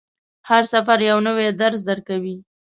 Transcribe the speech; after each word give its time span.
هر 0.49 0.63
سفر 0.73 0.97
یو 1.09 1.17
نوی 1.27 1.47
درس 1.61 1.79
درکوي. 1.89 2.35